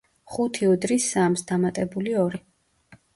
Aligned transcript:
ხუთი 0.35 0.69
უდრის 0.69 1.09
სამს 1.15 1.43
დამატებული 1.51 2.17
ორი. 2.23 2.41